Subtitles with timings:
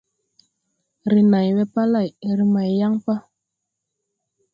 [1.11, 3.15] Ree này we pa lay, re mãy yan pa.